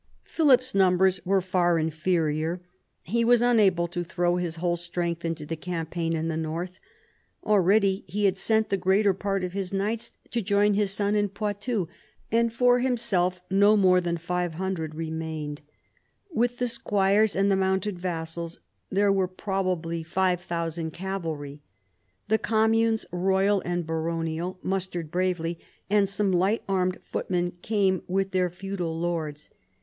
Philip's 0.23 0.73
numbers 0.73 1.23
were 1.27 1.41
far 1.41 1.77
inferior. 1.77 2.59
He 3.03 3.23
was 3.23 3.43
unable 3.43 3.87
to 3.89 4.03
throw 4.03 4.37
his 4.37 4.55
whole 4.55 4.75
strength 4.75 5.23
into 5.23 5.45
the 5.45 5.55
campaign 5.55 6.13
in 6.15 6.27
the 6.27 6.35
north. 6.35 6.79
Already 7.45 8.03
he 8.07 8.25
had 8.25 8.35
sent 8.35 8.69
the 8.69 8.77
greater 8.77 9.13
part 9.13 9.43
of 9.43 9.53
his 9.53 9.71
knights 9.71 10.13
to 10.31 10.41
join 10.41 10.73
his 10.73 10.89
son 10.89 11.13
in 11.13 11.29
Poitou, 11.29 11.87
and 12.31 12.51
for 12.51 12.79
himself 12.79 13.41
no 13.51 13.77
more 13.77 14.01
than 14.01 14.17
500 14.17 14.95
remained. 14.95 15.61
With 16.33 16.57
the 16.57 16.67
squires 16.67 17.35
and 17.35 17.51
the 17.51 17.55
mounted 17.55 17.99
vassals 17.99 18.59
there 18.89 19.13
were 19.13 19.27
probably 19.27 20.01
5000 20.01 20.89
cavalry. 20.89 21.61
The 22.27 22.39
communes, 22.39 23.05
royal 23.11 23.61
and 23.65 23.85
baronial, 23.85 24.57
mustered 24.63 25.11
bravely, 25.11 25.59
and 25.91 26.09
some 26.09 26.31
light 26.31 26.63
armed 26.67 26.97
foot 27.03 27.29
men 27.29 27.51
came 27.61 28.01
with 28.07 28.31
their 28.31 28.49
feudal 28.49 28.99
lords. 28.99 29.51